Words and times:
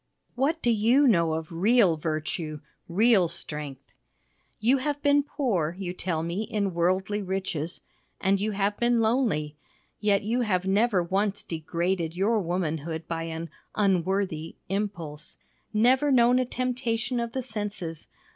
What 0.33 0.63
do 0.63 0.71
you 0.71 1.07
know 1.07 1.33
of 1.33 1.51
real 1.51 1.95
virtue, 1.95 2.59
real 2.89 3.27
strength? 3.27 3.93
You 4.59 4.77
have 4.79 4.99
been 5.03 5.21
poor, 5.21 5.75
you 5.77 5.93
tell 5.93 6.23
me, 6.23 6.41
in 6.41 6.73
worldly 6.73 7.21
riches, 7.21 7.81
and 8.19 8.41
you 8.41 8.53
have 8.53 8.75
been 8.77 8.99
lonely, 8.99 9.57
yet 9.99 10.23
you 10.23 10.41
have 10.41 10.65
never 10.65 11.03
once 11.03 11.43
degraded 11.43 12.15
your 12.15 12.39
womanhood 12.39 13.07
by 13.07 13.25
an 13.25 13.51
"unworthy" 13.75 14.55
impulse. 14.69 15.37
Never 15.71 16.11
known 16.11 16.39
a 16.39 16.45
temptation 16.45 17.19
of 17.19 17.33
the 17.33 17.43
senses. 17.43 18.07